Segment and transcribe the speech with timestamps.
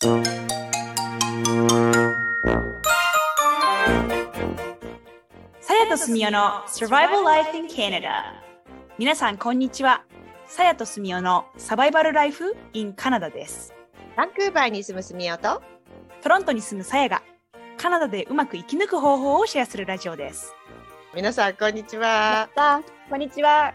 [0.00, 0.08] さ
[5.74, 8.08] やとすみおの Survival Life in Canada
[8.96, 10.02] 皆さんこんにちは。
[10.46, 13.74] さやとすみおのサバイバルライフ in カナダです。
[14.16, 15.60] バンクーバーに住むすみおと。
[16.22, 17.22] トロントに住むさやが
[17.76, 20.54] カナダでうまく生き抜く方法をシェアするラジオです。
[21.14, 22.48] 皆さんこんにちは。
[22.54, 22.80] た
[23.10, 23.74] こんにちは。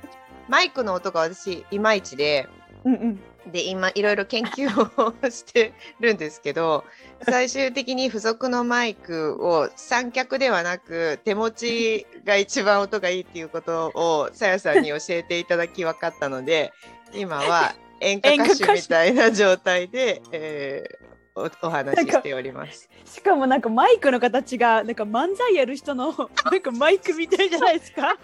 [0.50, 2.50] マイクの音が私いまいちで
[2.84, 3.20] うんうん
[3.52, 4.68] で今いろいろ研究
[5.02, 6.84] をしてるんですけど
[7.24, 16.74] 最終的に付属のマイクを三脚ではなく手持ちが一番音がいいっていうことをさやさんに教えていただき分かったので
[17.14, 21.05] 今は演歌歌手みたいな状態で、えー
[21.36, 22.90] おお話ししております。
[23.06, 26.14] しかもなんかマイクの形がなんか漫才やる人の
[26.52, 28.16] なんかマイクみたいじゃないですか？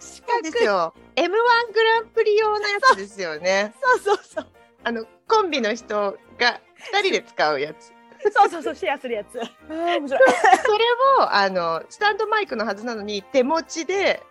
[0.00, 1.28] そうですよ M1
[1.72, 3.72] グランプリ用のやつですよね。
[3.82, 4.46] そうそうそう
[4.84, 6.60] あのコンビの人が
[6.92, 7.92] 2人で使うやつ。
[8.34, 9.38] そうそうそうシェアするやつ
[9.70, 10.20] 面白い
[10.62, 10.84] それ
[11.24, 14.22] をあのスタンドマイクのはずなのに手持ちで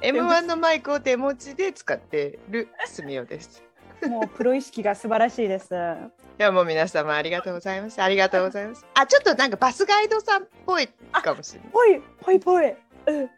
[0.00, 3.62] M1 のマイクを手持ちで使ってるすみおです。
[4.06, 8.00] もうプロ意識が素晴らしいですいやもう皆様ありがとうございます。
[8.00, 8.86] ありがとうございます。
[8.94, 11.68] あちょっとなんかバスガイドさんっぽいかもしれない。
[11.72, 13.28] ぽいぽいぽい、うん、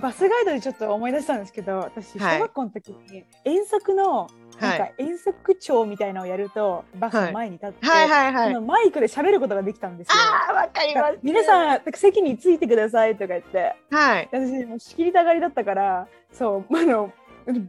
[0.00, 4.28] バスガイドでちょっと思い出したんですけど私はい小学校の時に遠足の
[4.60, 8.54] なんかはい遠足帳みたいなのをやるとバスの前に立って、はいはいはい。
[8.54, 10.14] そのマイクで喋ることができたんですよ。
[10.14, 11.18] ああわかります。
[11.22, 14.28] 皆さん席についてくださいとか言ってはい。
[14.32, 17.12] 私もう仕切りたがりだったからそうあの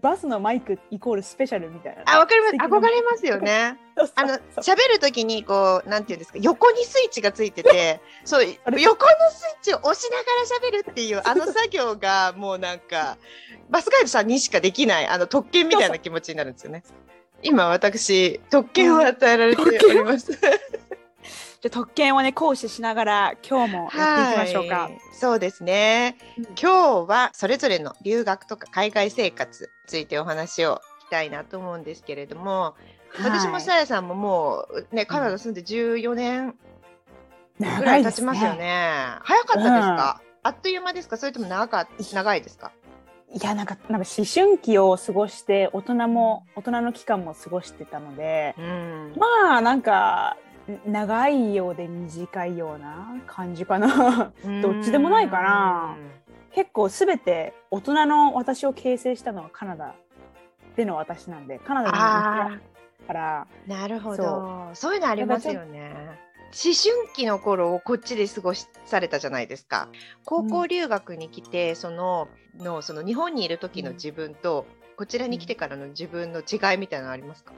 [0.01, 2.03] バスのマイクイコールスペシャルみたいな。
[2.05, 2.55] あわかります。
[2.55, 3.77] 憧れますよね。
[4.15, 13.17] あの喋るときにこうなんていうんですか横にスイッチがついてて そう横のスイッチを押しながら喋るっていうあの作業がもうなんか
[13.69, 16.83] バスガイドさんにしかできないあの特権みたいな気持ちになるんですよね。
[17.43, 20.31] 今私特権を与えられております。
[21.63, 24.79] じゃあ特権をね行使しながら今日もやっていきましょうか。
[24.79, 24.99] はい。
[25.13, 26.17] そうですね。
[26.37, 26.43] うん。
[26.61, 32.75] 今日はそれぞれの留学とか海外生活についてお話を聞きたいなと思うんですけれども、
[33.17, 36.53] 私もさやさんももうねカナダ住んで14年は
[37.77, 39.05] いぐらい経ちますよね。
[39.21, 41.15] 早かったですか、あっという間ですか？
[41.15, 42.73] それとも長か長いですか？
[43.33, 49.13] いやなんかなんか思春期を過ごして大人も大人の期間も過ごしてたのでうん。
[49.17, 50.42] まあなんかん
[50.85, 54.31] 長いようで短いような感じかな
[54.61, 55.97] どっちでもないかな
[56.53, 59.95] 結構すべて大人の私を形成したのはカナダ
[60.75, 64.69] での私なんでカナダにあ行ったからあ、なるほそど。
[64.73, 65.93] そういうのありますよね。
[66.55, 69.89] 思春期の頃をこっちで過ごしされたじゃないですか。
[70.23, 72.27] 高校留学に来て、その
[72.59, 77.53] のその日本にいる時の自分と、こちらに来てからの自分の違いみたいなのありますか？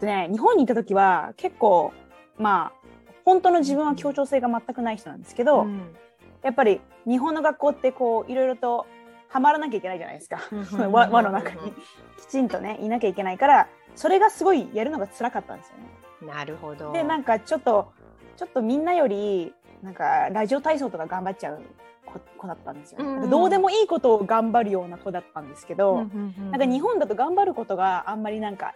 [0.00, 1.92] でね日本にいた時は結構
[2.38, 2.86] まあ
[3.24, 5.96] 本当の自分は協調性が全くない人なんですけど、ん。
[6.42, 8.86] やっぱり日本の学校ってこういろいろと
[9.28, 10.38] はまらなきゃいけないじゃないですか。
[10.88, 11.72] 輪輪の中に。
[12.18, 16.32] きちんとねいなきゃいけないからそれがすごいやるのが辛かったんですよね。
[16.32, 16.92] なるほど。
[16.92, 17.92] でなんかちょっと
[18.36, 21.60] ちょっとみんなよりなんかラジオ体操とか頑張っちゃう
[22.04, 23.04] 子子だったんですよ、ね。
[23.24, 26.50] うんどうでもいいことを頑張るような子だったんですけど、ん。
[26.52, 28.74] なんか日本だと頑張ることがあんまりなんか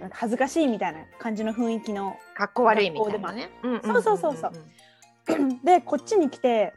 [0.00, 3.50] なんか恥ずかしいみたいな感じの雰囲気のかっこ悪いみたいなね。
[3.84, 4.52] そうそうそうそう
[5.64, 6.74] でこっちに来て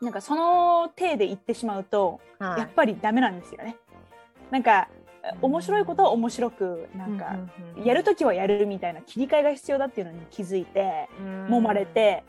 [0.00, 2.46] なんかその体で言ってしまうと、うん。
[2.46, 3.76] はいやっぱりダメなんですよね。
[4.50, 4.88] なんか
[5.40, 7.36] 面白いことは面白くなんか、
[7.84, 11.08] やるときはやるみたいな切り替えが必要だっていうのに気づいて
[11.48, 12.24] 揉まれて、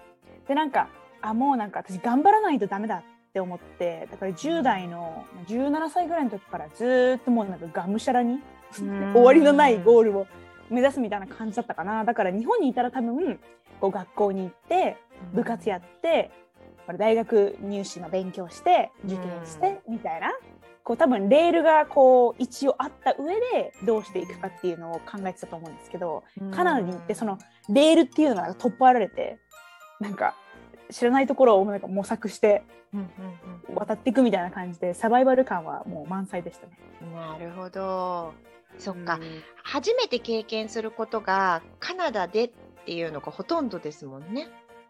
[0.47, 0.89] でなんか
[1.21, 3.03] あもうなんか私頑張らないとダメだっ
[3.33, 8.41] て思ってだから10代の17歳ぐらいの時からずーっともうなんかがむしゃらにうん
[9.13, 10.27] 終わりのないゴールを
[10.69, 12.03] 目指すみたいな感じだったかな。
[12.03, 13.39] だから日本にいたら多分
[13.79, 14.97] こう学校に行って
[15.33, 16.31] 部活やって
[16.97, 20.31] 大学入試の勉強して受験してみたいな
[20.83, 27.37] こう多分レールがこう一応あった上でどうしていくかっていうのを考えてたと思うんですけどカナダに行ってその
[27.69, 29.37] レールっていうのが取っ払われて
[30.01, 30.35] なんか
[30.89, 32.63] 知らないところをなんか模索して
[33.73, 36.73] 渡っていくみたいな感じでサバイバル感はもう満載でしたね。
[37.01, 38.33] うんなるほど。
[38.79, 42.51] そっか、うん初めて経験することがカナダでっ
[42.85, 44.49] ていうのがほとんどですもんね。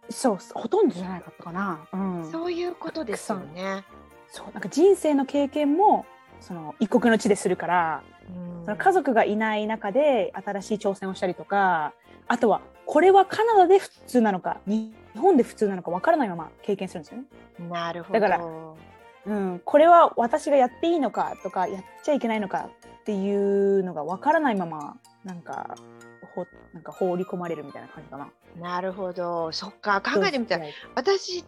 [0.09, 1.87] そうほとんどじゃないかったかな。
[1.93, 1.97] う
[2.27, 3.85] ん、そういうことですよね。
[4.27, 6.07] そうなんか人生の経験も
[6.41, 11.93] その一国の地でするからうんその家族がいない中で新しい挑戦をしたりとか
[12.27, 17.25] あとはこれはカナダで普通なのか日本で普通なのかわからないまま経験するんですよね。
[17.69, 18.19] なるほど。
[18.19, 18.43] だから
[19.25, 22.69] うん、これは私がやっていいのかとかやっちゃいけないのか
[23.03, 24.95] っていうのがわからないまま
[25.25, 25.75] なんか
[26.33, 28.31] ほなんか放り込まれるみたいな感じかな。
[28.61, 29.51] なるほど。
[29.51, 29.99] そっか。
[29.99, 31.43] 考えてみたらら私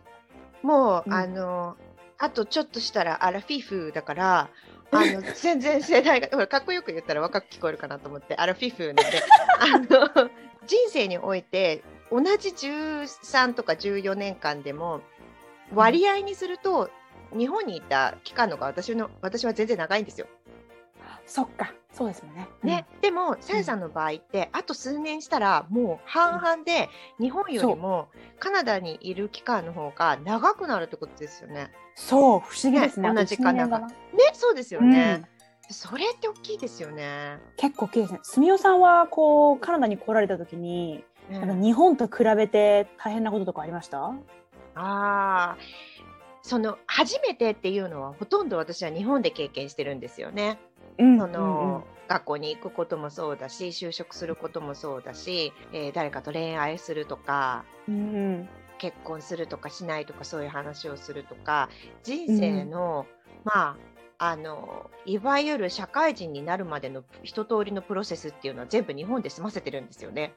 [0.61, 1.13] もう、うん。
[1.13, 1.77] あの
[2.17, 4.49] あとちょっとしたらアラフィフだから
[4.91, 9.03] あの全然世代がほらかっこよく言ったら若く聞こえるかなと思ってアラフィフなんで。
[9.59, 10.29] あの
[10.67, 15.01] 人生において同じ13とか14年間でも
[15.73, 16.89] 割合にすると
[17.37, 20.27] 日本にいた期間のが私の私は全然長いんですよ。
[21.25, 22.47] そっかそうですもんね。
[22.61, 26.89] ね、でもさやさんの場合って、あと数年したらもう半々で
[27.19, 31.71] 日本よりもカナダにいる期間の方が長くなるってことですよね。
[31.95, 33.09] そう不思議ですね。
[33.09, 33.93] ね同じかな一年がなね
[34.33, 35.23] そうですよね、
[35.69, 37.39] それって大きいですよね。
[37.55, 38.19] 結構大きいですね。
[38.23, 43.99] すみおさんはこうカナダに来られた時に、うんなんか日本と比べて大変なこととかありました？
[44.07, 44.13] あ
[44.75, 45.57] あ
[46.43, 50.59] その初めてっていうのはほとんど私は日本で経験してるんですよね。
[50.97, 57.99] うんその、学校に行くこともそうだし就職することもそうだし、えー誰かと恋愛するとかうんう
[58.41, 61.69] ん結婚するとかしないとかそういう話をするとか
[62.03, 63.05] 人生の、
[63.43, 63.77] まあ
[64.17, 70.33] あのいわゆる社会人になるまでの一通りのプロセスっていうのは全部日本で済ませてるんですよね。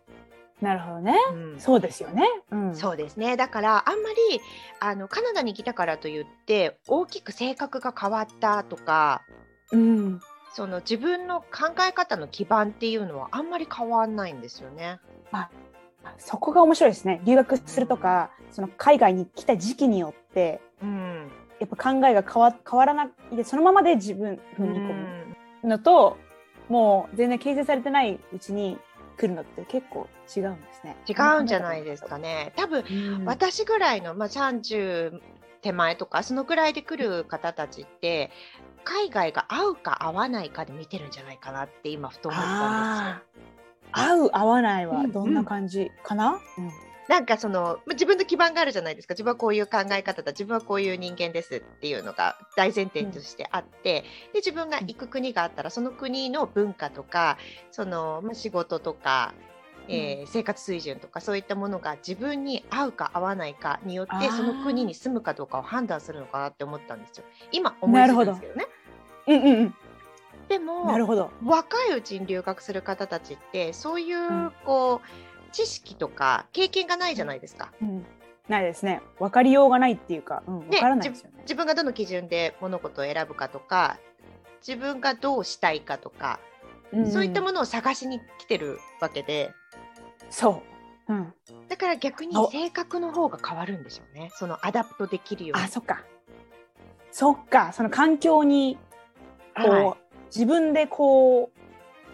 [0.61, 1.17] なるほどね。
[1.33, 2.25] うんそうですよね。
[2.51, 4.41] うん、そうですねだからあんまり
[4.81, 9.23] あのカナダに来たからといって大きく性格が変わったとか
[9.71, 10.21] うん。
[10.53, 15.01] その自分の考え方の基盤っていうのはあんまり変わんないんですよね。
[16.19, 17.21] そこが面白いですね。
[17.25, 21.31] 留学するとか、その海外に来た時期によって、うん、
[21.61, 26.17] やっぱ考えが変わ変わらないで、そのままで自分踏み込むのと、
[26.69, 28.79] もう全然形成されてないうちに
[29.17, 30.97] 来るのって結構違うんですね。
[31.09, 32.53] 違うんじゃないですかね。
[32.57, 33.25] 多分うん。
[33.25, 35.21] 私ぐらいの、まあ、30
[35.63, 38.31] 手前とかそのぐらいで来る方たちって
[38.85, 43.43] 海外が合うか合わないかで見てるんじゃないかなって今ふと思ったんですよ。
[43.93, 46.41] 合う合わないはうんどんな感じかな？
[46.59, 46.71] うん。
[47.09, 49.15] なんかそのま自分の基盤があるじゃないですか。
[49.15, 50.33] 自分はこういう考え方だ。
[50.33, 54.03] 自分はこういう人間ですっていうのが大前提としてあって、
[54.35, 57.39] で自分が行く国があったらその国の文化とか
[57.71, 59.33] その、まあ、仕事とか、
[59.89, 67.25] えー生活水準とかそういったものが自分に合うか合わないかによってその国に住むかどうかを判断するのかなって思ったんですよ。
[67.53, 68.67] 今思いついたんですけどね。
[69.27, 69.75] うんうんうん。
[70.49, 71.31] でもなるほど。
[71.45, 75.09] 若いうちに留学する方たちってそういう、うんこう
[75.51, 77.73] 知識とか経験がないじゃないですか。
[77.81, 78.07] うん。
[78.49, 79.03] ないですね。
[79.19, 81.39] 分かりようがないっていうか、うん、分からないですよね。
[81.43, 83.99] 自分がどの基準で物事を選ぶかとか
[84.67, 86.41] 自分がどうしたいかとか、
[87.11, 87.47] そういったの。
[87.47, 89.53] ものを探しに来てるわけで
[90.31, 90.63] そ
[91.09, 91.13] う。
[91.13, 91.35] うん。
[91.69, 95.65] だから逆に性格の方が変わるんでしょうねその adapt できるように。
[95.65, 96.05] あ、そっか。
[97.11, 97.73] そっか。
[97.73, 98.79] その環境に
[99.57, 101.59] こう、はい自分でこう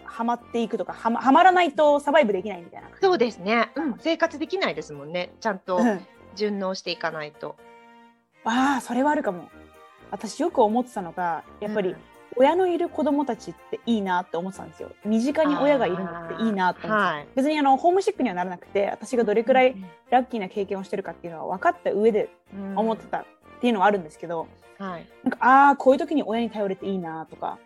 [0.05, 2.87] はまっていくとかはまはまらないとサバイブできないみたいな。
[3.01, 6.05] そうですね、うん、生活できないですもんねちゃんとうん。
[6.35, 7.55] 順応していかないと。
[8.43, 9.49] ああ、それはあるかも。
[10.11, 11.97] 私よく思ってたのが、やっぱりうん
[12.37, 14.91] 親のいる子供たちっていいなって思ってたんですよ。
[15.05, 17.13] 身近に親がいるのっていいなって思ってた。
[17.13, 17.27] はい。
[17.35, 19.75] 別にあのホームシックにはならなくて、私がどれくらい
[20.09, 22.77] ラッキーな経験をしてるかっていうのは分かった上でうん。
[22.77, 23.25] 思ってたっ
[23.61, 24.47] ていうのはあるんですけど、
[24.77, 25.07] はい。
[25.23, 27.57] なんかああこういう時に親に頼れていいなとか、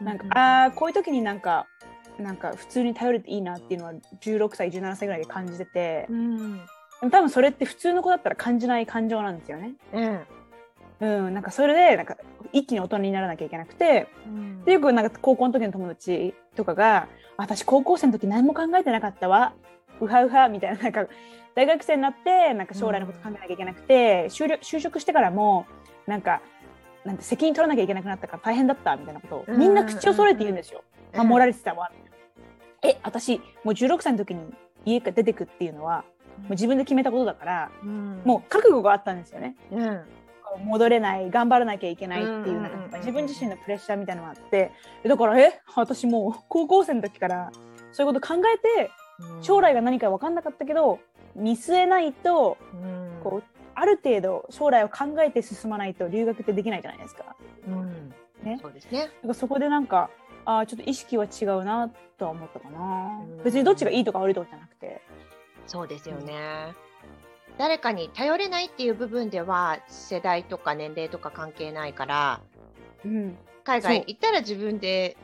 [0.00, 1.66] なんかああこういう時になんか
[2.18, 6.60] なんか普通に頼れていいなっていうのは16歳17歳ぐらいで感じてて、うん。
[7.10, 9.74] 多分それって普通の子だったら感じない感情なんですよね。
[9.92, 10.20] うん
[11.00, 12.16] うん、なんかそれでなんか
[12.52, 14.64] 一気に大人にならなきゃいけなくて、うん。
[14.64, 19.52] でよくなんか高校の時の友達とかが「私高校生の時何も考えてなかったわ。
[20.00, 21.06] うはうは」みたいななんか
[21.54, 25.66] 大学生になってなんか将来のこと考えなきゃいけなくて、就職就職してからも
[26.06, 26.40] なんか
[27.04, 30.82] なんて責任取らなきゃいけなくなったから大変だったみたいなことをうんみんな口を揃えて言うんですよ。
[31.14, 31.28] うん。
[31.28, 31.90] 守られてたわ。
[32.82, 36.04] え私もう16歳の時に家から出てくっていうのは
[36.38, 38.22] もう自分で決めたことだからうん。
[38.24, 39.56] もう覚悟があったんですよね。
[39.70, 40.00] うん
[40.58, 44.72] 戻れない頑張らなきゃいけないっていうなんか自分自身のプレッシャーみたいなのがあって
[45.04, 47.50] だからえ私もう高校生の時から
[47.92, 48.90] そういうこと考えて
[49.40, 50.98] 将来が何か分かんなかったけど
[51.34, 53.20] 見据えないとうん。
[53.22, 53.42] こう
[53.78, 57.36] ある程度将来を考えて進まないと留学ってできないじゃないですか。
[57.68, 58.14] うん。
[58.42, 58.58] ね。
[58.60, 59.10] そうですね。
[59.34, 60.08] そこでなんか
[60.46, 63.20] あーちょっと意識は違うなとは思ったかな。
[63.20, 63.44] うん。
[63.44, 65.02] 別にどっちがいいとか悪いとかじゃなくて。
[65.66, 66.72] そうですよね。
[67.58, 72.40] 誰かに頼れないっていう部分では世代とか年齢とか関係ないから
[73.04, 73.38] うん。
[73.64, 75.16] 海外行ったら自分で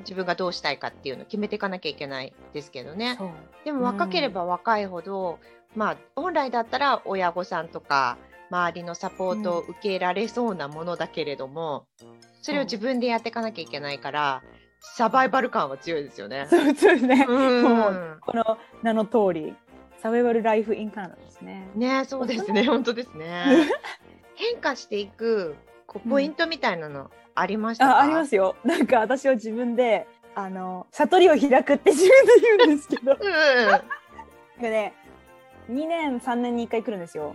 [0.00, 3.18] 自分がどうしたいかっていうのを決めていかなきゃいけないですけどね。
[3.64, 5.38] でも若ければ若いほど、
[5.74, 8.16] まあ本来だったら親御さんとか
[8.50, 11.86] 周りのサポートを受けられそうなものだけれども、
[12.42, 14.42] それを自分でやっていかなきゃいけないから
[14.80, 16.46] サバイバル感は強いですよね。
[16.48, 17.26] そうそうですね。
[17.28, 17.62] うん。
[17.62, 19.54] もうこの名の通り、
[19.98, 21.68] サバイバルライフインカナダですね。
[21.74, 23.44] ねそうですね本当ですね。
[24.34, 27.98] 変化していくこうポイントみたいなのありましたか？
[27.98, 28.56] あ、ありますよ。
[28.64, 34.94] なんか私は自分で、あの悟りを開くって自分で言うんですけど、うんね、
[35.68, 37.34] 2年3年に1回来るんですよ。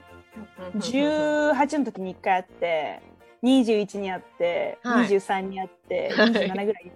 [0.74, 0.80] うん。
[0.80, 3.02] 18の時に1回あって、
[3.44, 6.92] 21にあって、はい23にあって、はい27ぐらい。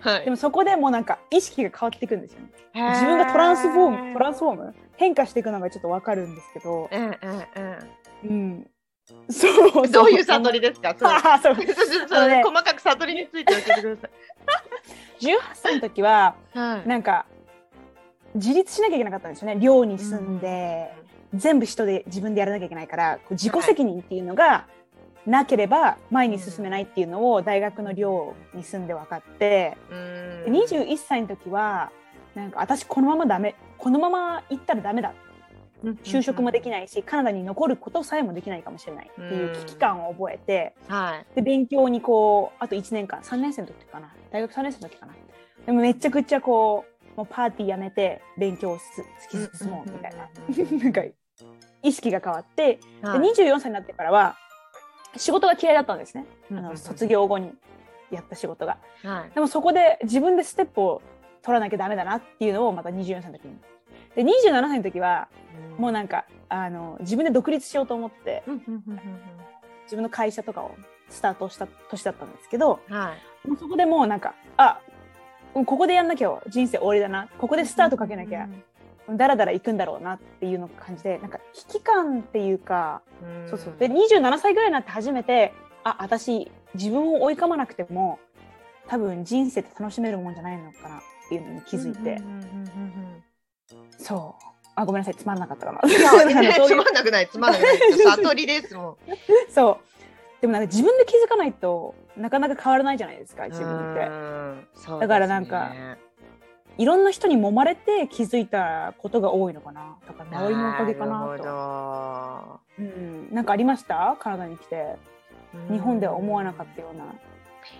[0.00, 2.48] はいでもそこでもうなんか意識が変わっていくんですよね。
[2.90, 7.12] 自分がトランスフォーム、トランスフォーム変化していくのがちょっとわかるんですけど、うんうん
[8.24, 8.30] うん。
[8.30, 8.70] うん。
[9.30, 9.88] そう。
[9.88, 10.94] どういう悟りですか？
[11.42, 11.54] そう
[12.08, 14.08] そね細かく悟りについて教えてくだ
[15.20, 16.76] 18歳の時は、さい。
[16.76, 16.88] はい。
[16.88, 17.26] なんか、
[18.34, 19.58] 自立しなきゃいけなかったんですよね。
[19.60, 20.92] 寮に住んで、
[21.34, 24.66] 全部人で自分でやらなきゃいけないから、自己責任っていうのが
[25.26, 30.52] なければ前に進めないっていうのを大学の寮に住んで分かって、うん。
[30.52, 31.90] で21歳の時は、
[32.34, 35.12] なんか私このままダメ、このまま行ったらダメだ。
[36.04, 36.70] 就職もできい。
[36.70, 41.26] ないし、カナダに残ることさえもできないかもしれないっていう危機感を覚えて、はい。
[41.34, 44.12] で勉強にこうあと1年間3年生の時かな。
[44.30, 45.14] 大学3年生の時かな。
[45.66, 48.84] でもめちゃくちゃこうもうパーティーやめて勉強をす
[49.30, 50.28] 突き進もうみたいな。
[50.48, 51.02] うん なんか
[51.82, 53.20] 意識が変わって、はい。
[53.20, 54.36] で24歳になってからは
[55.16, 57.52] 仕事が嫌いだったんですね、あの卒業後に
[58.10, 58.78] やった仕事が。
[59.02, 59.34] はい。
[59.34, 61.02] でもそこで自分でステップを
[61.42, 63.56] 取らなきゃダメだなっていうのをまた24歳の時に。
[64.14, 65.28] で27歳の時は
[65.78, 68.42] もうなんかあの自分で独立しようと思って
[69.84, 70.74] 自分の会社とかを
[71.10, 73.12] スタートした年だったんですけど、うんは
[73.44, 73.48] い。
[73.48, 74.80] もうそこでもうなんかあ
[75.54, 77.28] うんここでやんなきゃ人生終わりだな。
[77.38, 78.48] ここでスタートかけなきゃ
[79.10, 83.48] だらだら行くんだろうなっていうの感じでなんか危機感っていうか、うん。
[83.48, 83.74] そうそう。
[83.78, 85.52] で27歳ぐらいになって初めて
[85.84, 88.18] あ私自分を追い込まなくても
[88.88, 92.20] 多分人生って楽しめるもんじゃないのかなっていうのに気づいて、
[93.98, 94.46] そう。
[94.78, 95.14] あごめんなさい。
[95.14, 95.80] つまんなかったかな。
[95.88, 97.76] つまんなくない、つまんなくない。
[98.16, 98.96] 悟りですもん。
[99.50, 100.40] そう。
[100.40, 104.06] でもなんか自分で気づかないとなかなか変わらないじゃないですか自分って。
[104.06, 104.68] うん。
[104.74, 104.98] そうですね。
[105.00, 105.72] だからなんか
[106.78, 109.96] いろんな人に揉まれて気づいたことが多いのかな。
[110.06, 111.44] だから周りのおかげかなると。
[111.44, 114.16] ほうん、なんかありました？
[114.20, 114.96] カナダに来て
[115.68, 117.04] ど日本では思わなかったような。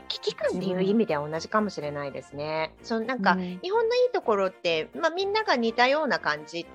[0.08, 2.74] 危機感っていう意味では同じかもしれないですね。
[2.82, 6.66] そうなんか、うん日本のいいところって、まあ、みんなが似たような感じっ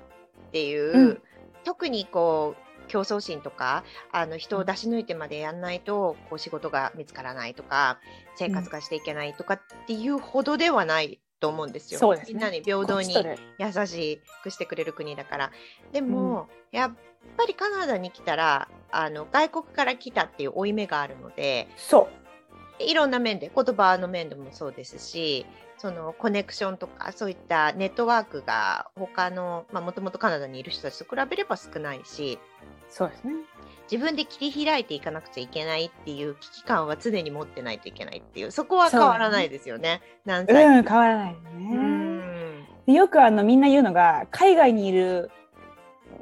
[0.51, 1.21] ていう、うん
[1.63, 7.99] 特にこう競争心とかあの人を出し抜いてまでやんないとこう仕事が見つからないとか
[8.35, 11.99] 生活がしていけないとかっていうほどではないと思うんですよ。
[11.99, 13.13] そうですねみんなに平等に
[13.57, 15.51] 優しくしてくれる国だから。
[15.91, 16.91] でも、やっ
[17.35, 22.09] ぱりカナダに来たらあの外国から来たっていう負い目があるのでそ
[22.79, 25.45] いろんな面で言葉の面でもそうですし
[25.77, 33.33] そのコネクションとかそういったネットワークが他のもともとカナダにいる人たちと比べれば少ないしうそうですね。
[33.91, 40.01] 自分で切り開いていかなくちゃいけないっていう危機感は常に持ってないといけないっていうそこは変わらないですよね。
[40.23, 41.35] 何う歳ん変わらない
[42.87, 42.93] ね。
[42.93, 45.29] よくあのみんな言うのが海外にいる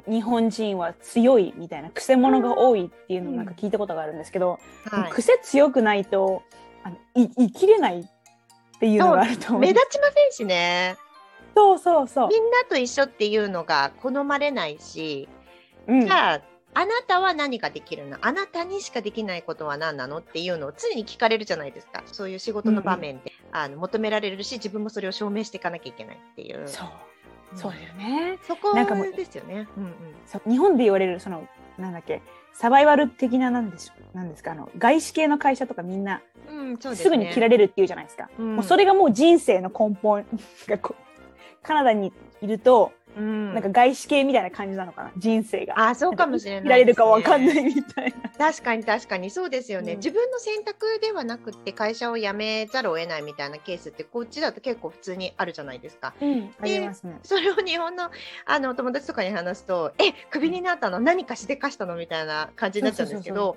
[0.08, 5.12] 日本人は強いみたいな癖者が多いっていうのをなんか聞いたことがあるんですけど、はい。
[5.12, 6.42] 癖強くないと
[6.82, 8.04] あのい生きれないっ
[8.80, 9.60] ていうのがあると思う。
[9.60, 10.96] 目立ちませんしね。
[11.54, 12.28] そうそうそう。
[12.28, 15.28] みんなと一緒っていうのが好まれないし、
[15.86, 16.00] うん。
[16.00, 18.16] じゃああなたは何ができるの？
[18.20, 20.18] あなたにしかできないことは何なの？
[20.18, 22.02] っていうのを常に聞かれるじゃないですか。
[22.06, 26.68] そういう仕事の場面で、あの求められるし自分もそれを証明していかなきゃいけないっていう。
[26.68, 26.88] そう。
[27.52, 27.58] うん。
[27.58, 28.38] そうだよね。
[28.46, 29.66] そこですよね。
[29.76, 29.94] うんうん。
[30.26, 31.46] そう日本で言われるその
[31.76, 32.22] なんだっけ
[32.52, 34.52] サバイバル的ななんでしょなんですか？
[34.52, 38.28] あの外資系の会社とかみんなうん、そうですすぐに切られるっていうじゃないですか。
[38.38, 38.56] うん。
[38.56, 40.24] もうそれがもう人生の根本
[41.62, 45.88] カナダにいると、うんなんか外資系みたいな感じなのかな人生が。
[45.88, 48.30] あそうかもしれない切られるかわかんないみたいな。
[48.30, 56.14] 確かに確かにそうですよね、うん自分の選択ではなくって会社を辞めざるを得ないみたいなケースってこっちだと結構普通にあるじゃないですか。
[56.20, 57.18] うん、ありますね。
[57.22, 58.10] それを日本の
[58.46, 61.00] あの友達とかに話すと「えクビになったの？
[61.00, 63.56] 何かしでかしたの?」みたいな感じになっちゃうんですけど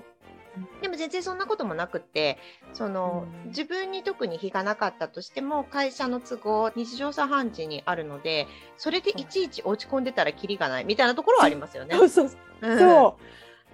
[0.80, 2.38] でも全然そんなこともなくって
[2.72, 3.48] その、うん。
[3.48, 8.46] 自分に特に非がなかったとしても会社の都合日常茶飯事にあるので
[8.76, 11.94] それでいちいち落ち込んでたらキリがないみたいなところはありますよね。
[12.08, 12.28] そう
[12.60, 13.22] そう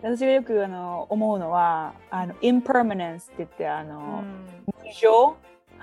[0.02, 4.24] 私がよくあの思うのはあの impermanence って言ってあうの、ん。
[4.66, 5.36] 無常？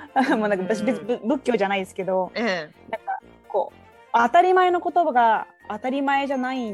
[0.38, 2.74] もうなんか私別に仏教じゃないですけど、うん
[3.48, 3.78] こう
[4.14, 6.72] 当たり前の言葉が当たり前じゃない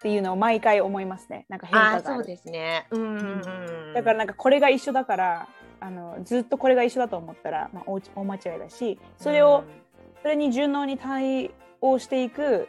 [0.00, 1.44] っていうのを毎回思いますね。
[1.50, 2.86] なんか変あ化がそうですね。
[2.90, 3.42] うんうん
[3.88, 9.64] うん、だからなんかこれが一緒だからあのずっとこれが一緒だと思ったら、まあ、大大間違いだしそれを、
[10.22, 11.50] それに順応に対
[11.82, 12.68] 応していく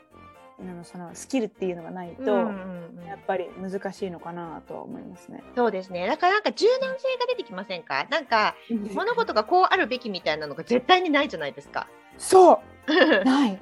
[0.60, 5.42] あのそのスキルっていうのがないと、やっぱり難しいのかなとは思いますね。
[5.56, 6.08] そうですね。
[6.08, 8.08] だからなんか柔軟性が出てきませんか？
[8.12, 8.56] なんか
[8.94, 11.88] 物事がこうあるべきみたいなのが絶対にないじゃないですか。
[12.18, 13.60] そう ない。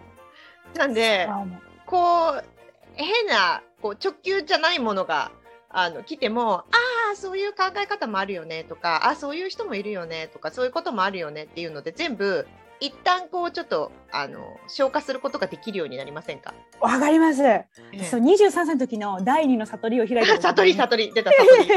[0.76, 1.30] なんで
[1.86, 2.59] こう
[3.04, 5.32] 変なこう直球じゃないものが
[5.70, 6.66] あの来てもあ
[7.14, 12.48] あそういう考え方もあるよねとかあそういう人もいるよねとかそういうこともあるよねっていうので全部
[12.82, 16.54] 一旦こうちょっとあの消化することができるようになりませさんか？
[16.80, 17.44] わかります。
[17.44, 17.68] え
[18.10, 21.70] そう23歳の時の第二の悟りを開いた時に 悟り悟り出た悟り。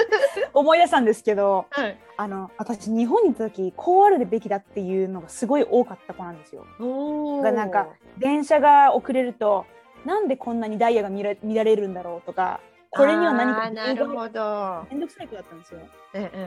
[0.54, 1.98] 思い出したんですけどはい。
[2.16, 6.64] あの私日本に行った時こうあるべきだっていうのがすごい多かった子なんですよ。
[7.42, 9.66] なんか電車が遅れると
[10.04, 12.60] なんでこんなにダイヤが乱れ乱れるんだろうとか
[12.90, 14.86] これには何かあーなるほど。
[14.90, 15.80] めんどくさい子だったんですよ。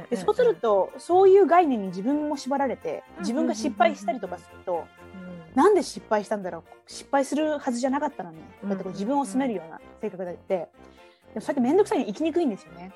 [0.10, 5.62] でそうするとそういう概念に自分も縛られて自分が失敗したりとかするとうん。
[5.62, 6.64] なんで失敗したんだろう？
[6.88, 10.70] 失敗するはずじゃなかったのにうんだってこう自分を責めるような性格だって。
[11.34, 12.92] でもそうやって面倒くさいに生きにくいんですよね。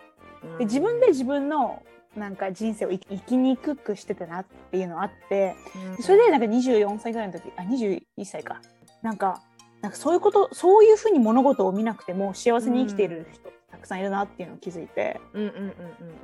[0.57, 1.83] で自分で自分の
[2.15, 5.55] なんか人生を生きにくくしてたなっていうのがあって
[6.01, 8.61] それでなんか24歳ぐらいの時あ21歳か。
[9.01, 9.41] なんか
[9.83, 15.19] なんかそういうことそういうふうに物事を見なくても幸せに生きている人たくさんいるなっていうのを気づいて。
[15.33, 15.73] うんうんうんうん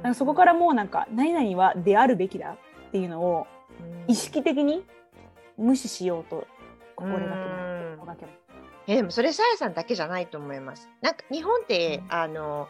[0.02, 2.56] なんかそこからもうなんか何々はであるべきだ
[2.88, 3.48] っていうのを
[4.08, 4.86] 意識的に
[5.58, 6.48] 無視しようと
[6.96, 7.46] 心がけま
[7.92, 8.26] す心がけ。
[8.88, 10.88] えでもそれさやさんだけじゃないと思います。
[11.02, 12.70] なんか日本って、あの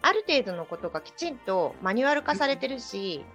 [0.00, 3.26] ある程度のことがきちんとマニュアル化されてるし、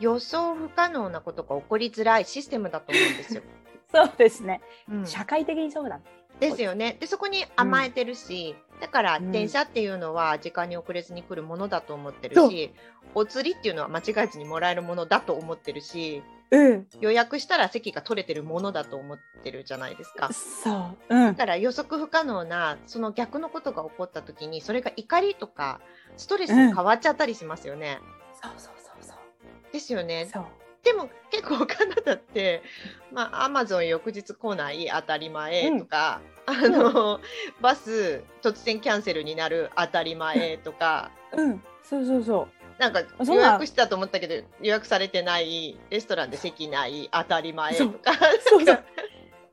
[0.00, 3.42] 予想不可能なことが起こりづらいシステムだと思うんですよ。
[3.94, 4.60] そうですね、
[4.90, 6.00] うん社会的にそうだ。
[6.40, 6.96] ですよね。
[6.98, 12.74] でそこに甘えてるし、だからうん電車っていうのは時間に遅れずに来るものだと思ってるそうし、
[13.14, 20.32] お釣りっていうのは間違えずにもらえるものだと思ってるし、うん、予約したら席が取れてるものだと思ってるじゃないですか。
[20.32, 25.80] そう、うんだ、から予測不可能なその逆のことが起こった時にそれが怒りとか
[26.16, 28.00] ストレスに変わっちゃったりしますよね。
[28.42, 29.16] そうそうそうそう。
[29.72, 30.28] ですよね。
[30.32, 30.44] そう。
[30.82, 31.14] でも結
[31.44, 32.62] 構カナダって、
[33.12, 37.20] まあ、アマゾン翌日来ない当たり前とか、あの
[37.60, 41.10] バス突然キャンセルになる当たり前とか。
[41.36, 42.48] うん、そうそうそう。
[42.78, 48.12] なんか予約したと思ったけど予約されてないレストランで席ない当たり前とか
[48.48, 48.84] そうそう。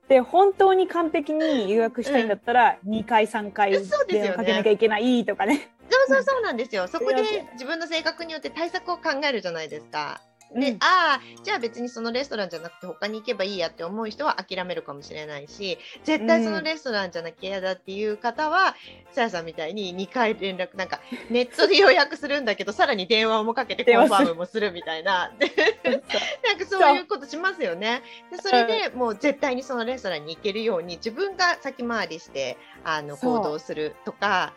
[0.09, 3.71] で本当に完璧に予約したいんだったら、2回3回
[4.09, 5.71] 電話かけなきゃいけないとかね。
[5.89, 6.87] そうそうそうなんですよ。
[6.91, 10.21] そこで自分の性格によって対策を考えるじゃないですか。
[10.55, 10.77] で、うん。
[10.77, 18.75] ああ、じゃあ別にそのレストランじゃなくて他に行けばいいやって思う人は諦めるかもしれないし、絶対そのレストランじゃなきゃ嫌だっていう方は、
[19.11, 25.31] さやさんみたいに2回連絡、なんかネットで予約するんだけど、さらに電話もかけてコンファームもするみたいな。
[25.39, 25.51] で
[25.83, 28.01] なんかそういうことしますよね。
[28.31, 33.37] でそれでもう絶対にそのレストランに行けるように自分が先回りしてあのそう。
[33.37, 34.53] 行動するとか、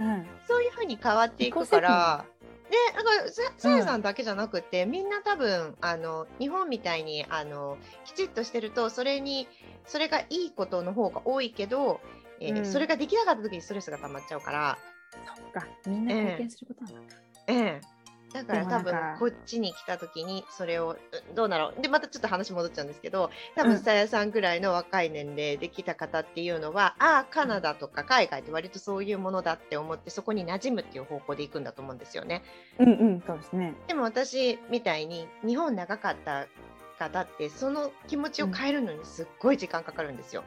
[0.00, 2.24] うん、そういうふうに変わっていくから。
[2.70, 9.48] で、だからささやさんだけじゃなくて、みんな多分あの日本みたいにあのきちっとしてるとそれに
[9.86, 12.00] それがいいことの方が多いけど、
[12.40, 12.64] えーうん。
[12.66, 14.78] それができなかった時にストレスが溜まっちゃうから、
[15.36, 17.14] そっか、みんな経験することなんだ。
[17.46, 17.80] ええ
[18.32, 20.96] だから多分こっちに来た時にそれを
[21.28, 32.42] うんどうだろうでまたちょっと話戻っちゃうんですけど多うん分さやさんぐらいの若い年齢で来た方っていうのは、ああカナダとか海外って割とそういうものだって思ってそこに馴染むっていう方向で行くんだと思うんですよね。
[32.78, 33.74] うんうん、そうですね。
[33.86, 36.46] でも私みたいに日本長かった
[36.98, 40.42] 方ってその気持ちを変えるのにすっごい時間かかるんですよ。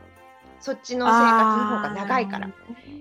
[0.61, 2.49] そっちの生活の方が長いから。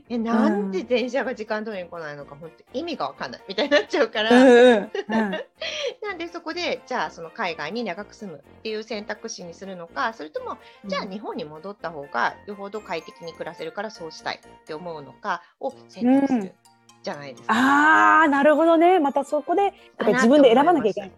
[0.09, 4.31] えなんで電車が時間通りに来ないのか本当意味がわかんないみたいになっちゃうから。
[4.31, 4.91] うんうんうん。
[6.03, 16.55] なんでそこでじゃあその海外に長く住むっていう選択肢にするのかそれともじゃあ日本に戻った方がよほど快適に暮らせるからそうしたいって思うのかを選択すうんる
[17.03, 17.55] じゃないですか。
[17.55, 18.99] ああ、なるほどね。
[18.99, 21.13] またそこで、自分で選ばなきゃいけない。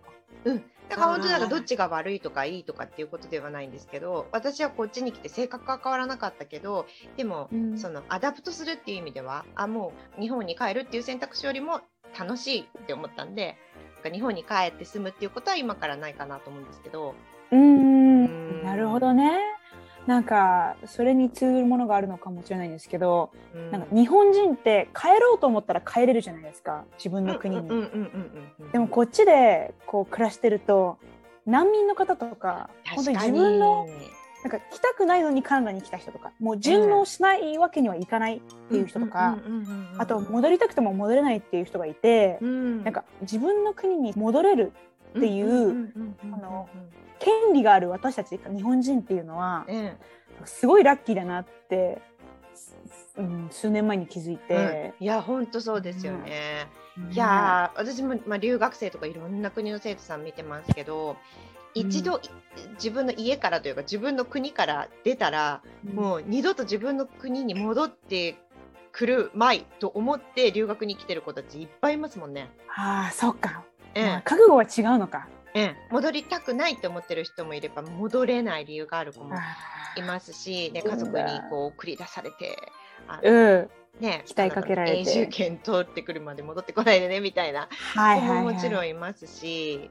[0.44, 11.81] うん、だから本当なんかどっちが悪いとかいいとかっていうことではないんですけど私はこっちに来て性格は変わらなかったけどでも、うんその adapt するっていう意味ではあもう日本に帰るっていう選択肢よりも
[12.18, 13.57] 楽しいって思ったんで
[13.94, 17.14] なんか日本に帰って住むっていうことは今からないかなと思うんですけど。
[17.50, 19.62] うーんうんなるほどね。
[20.06, 23.70] なんかそれに通ずるものがあるのかもしれないんですけど、うん。
[23.70, 27.68] なんか日本人って帰ろうと思ったら帰れるじゃないですか自分の国に。
[28.72, 30.98] でもこっちでこう暮らしてると
[31.46, 33.86] 難民の方とか本当に自分の
[34.42, 38.40] なんか来たくないのにカナダに来た人とかもう順応しないわけにはいかないっ
[38.72, 39.38] っていう人とか、
[39.98, 42.84] あと戻りたくても戻れないっていう人がいて、うん。
[42.84, 44.72] なんか自分の国に戻れる
[45.16, 45.92] っていう
[47.18, 49.92] 権利がある私たち日本人っていうのはうん
[50.44, 52.03] すごいラッキーだなって、
[53.16, 56.66] うん、数年前に気づいて、いや本当そうですよね。
[57.11, 61.16] いや私も、まあ、留学生とかいろんな国の生徒さん見てますけど
[61.75, 62.20] 一度、
[62.75, 65.62] 自分の家からというか自分の国から出たら
[65.94, 68.37] もう二度と自分の国に戻って
[68.92, 72.51] くるまいと思って留学に来てる子たちいっぱいいますもんね。
[72.77, 75.28] ああそっか、えまあ覚悟は違うのか。
[75.55, 75.64] ええ。
[75.64, 79.40] え戻りたくないって思ってる人もいれば戻れない理由がある子もあ
[79.96, 82.57] いますし、ね、家族にこう送り出されて。
[83.09, 83.70] あーうん。
[84.00, 85.00] ね、期待かけられて。
[85.00, 89.90] 永住権通ってくるまで戻ってこないでねみたいなはい子ももちろんいますし、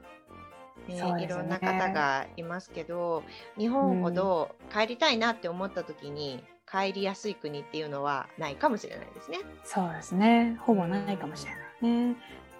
[0.88, 1.24] ね。
[1.24, 3.22] いろんな方がいますけど
[3.56, 9.38] 日本ほど帰りたいなって思った時に帰りやすい国っていうのはないかもしれないですね。
[9.64, 10.56] そうですね。
[10.60, 12.16] ほぼないかもしれないね、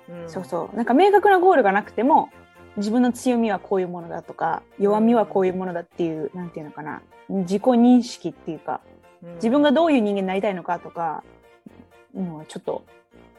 [0.08, 0.30] うん。
[0.30, 0.76] そうそう。
[0.76, 2.30] なんか明確なゴールがなくても
[2.76, 7.02] 自分の強みはこういうものだとか弱みはこういうものだっていう、なんていうのかな。
[7.28, 8.80] 自己認識っていうか
[9.22, 9.34] うん。
[9.36, 11.22] 自分がどういう人間になりたいのかとか
[12.14, 12.84] のはちょっと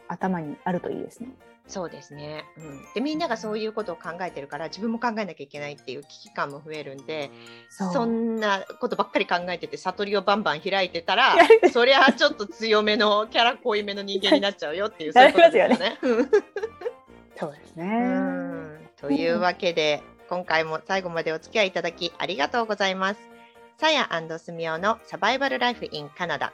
[0.08, 1.30] 頭にあるといいですね。
[1.66, 7.32] そうですね、うん、でみんながそういうことを考えてるから自分も考えなきゃいけないっていう危機感も増えるんで
[7.70, 11.36] そんなことばっかり考えてて悟りをバンバン開いてたら
[11.72, 15.98] そりゃちょっと強めのキャラ濃いめの人間になっちゃうよっていうそういうよことですよね。
[17.40, 17.86] そうですね。
[17.86, 23.20] うんというわけで今回も最後までお付き合いいただきありがとうございます。
[23.78, 26.54] さやすみおのサバイバルライフインカナダ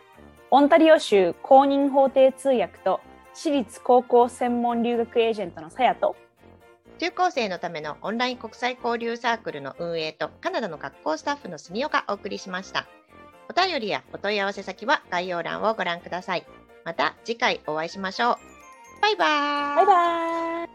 [0.51, 3.01] オンタリオ州公認法廷通訳と
[3.33, 6.15] 私立高校専門留学エージェントのさやと。
[6.97, 12.87] 中高生のためのオンライン国際交流サークルの運営とカナダの学校スタッフの住岡がお送りしました。
[13.49, 16.45] お便りやお問い合わせ先は概要欄をご覧ください。
[16.83, 18.35] また次回お会いしましょう。
[19.01, 19.25] バイバ
[19.73, 19.75] イ。
[19.77, 20.65] バイバ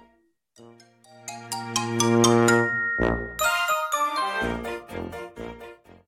[2.40, 2.43] イ。